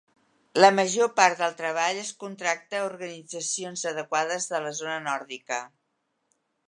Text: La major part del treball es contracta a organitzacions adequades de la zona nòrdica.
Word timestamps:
La 0.63 0.69
major 0.77 1.09
part 1.19 1.41
del 1.43 1.51
treball 1.59 1.99
es 2.03 2.09
contracta 2.23 2.79
a 2.79 2.87
organitzacions 2.87 3.85
adequades 3.93 4.51
de 4.55 4.63
la 4.65 4.73
zona 4.81 4.97
nòrdica. 5.11 5.61